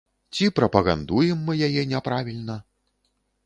Ці 0.37 0.47
прапагандуем 0.59 1.45
мы 1.49 1.59
яе 1.67 1.87
не 1.95 2.03
правільна? 2.11 2.61